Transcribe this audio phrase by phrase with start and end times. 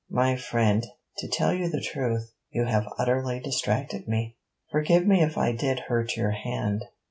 [0.09, 0.83] 'My friend,
[1.19, 4.35] to tell you the truth, you have utterly distracted me.'
[4.71, 6.83] 'Forgive me if I did hurt your hand.'